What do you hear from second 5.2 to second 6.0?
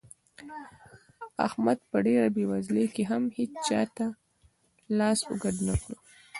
اوږد نه کړ.